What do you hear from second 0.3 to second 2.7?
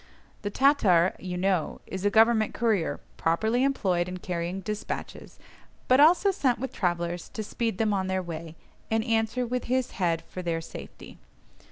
The Tatar, you know, is a government